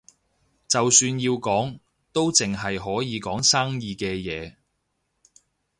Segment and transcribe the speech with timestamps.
[0.67, 1.79] 就算要講，
[2.11, 4.55] 都淨係可以講生意嘅嘢